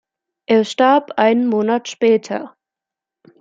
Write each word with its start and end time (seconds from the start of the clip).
Er 0.47 0.65
starb 0.65 1.11
einen 1.17 1.45
Monat 1.47 1.87
später. 1.87 2.55